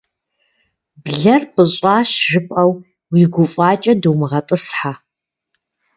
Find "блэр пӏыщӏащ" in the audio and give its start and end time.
1.03-2.09